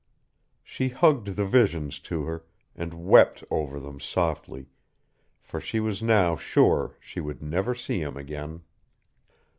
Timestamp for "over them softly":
3.51-4.65